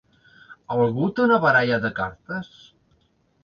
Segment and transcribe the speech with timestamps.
[0.75, 2.53] Algú té una baralla de cartes?